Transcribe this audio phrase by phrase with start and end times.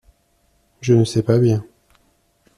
[0.79, 1.63] Je ne sais pas bien.